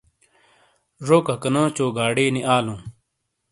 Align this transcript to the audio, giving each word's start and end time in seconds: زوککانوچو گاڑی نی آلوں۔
زوککانوچو 1.05 1.85
گاڑی 1.97 2.25
نی 2.35 2.41
آلوں۔ 2.55 2.79